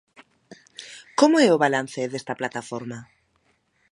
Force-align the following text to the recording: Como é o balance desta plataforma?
Como 1.19 1.35
é 1.45 1.47
o 1.51 1.61
balance 1.63 2.01
desta 2.11 2.37
plataforma? 2.39 2.99